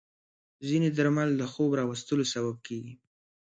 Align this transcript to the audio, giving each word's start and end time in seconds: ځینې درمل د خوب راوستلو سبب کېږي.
ځینې 0.67 0.89
درمل 0.97 1.29
د 1.37 1.43
خوب 1.51 1.69
راوستلو 1.79 2.25
سبب 2.33 2.55
کېږي. 2.67 2.93